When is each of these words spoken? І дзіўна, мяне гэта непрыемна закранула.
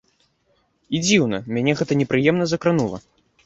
І 0.97 1.03
дзіўна, 1.05 1.41
мяне 1.59 1.77
гэта 1.85 2.01
непрыемна 2.03 2.45
закранула. 2.57 2.97